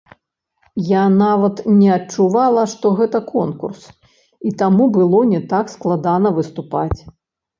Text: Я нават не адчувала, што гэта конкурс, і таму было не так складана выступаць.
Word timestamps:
Я 0.85 1.01
нават 1.23 1.55
не 1.79 1.89
адчувала, 1.97 2.63
што 2.73 2.91
гэта 3.01 3.21
конкурс, 3.33 3.81
і 4.51 4.53
таму 4.61 4.89
было 4.97 5.19
не 5.35 5.41
так 5.51 5.65
складана 5.75 6.29
выступаць. 6.39 6.99